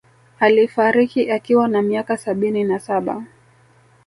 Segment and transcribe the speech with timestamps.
[0.39, 3.23] Alifariki akiwa na miaka sabini na saba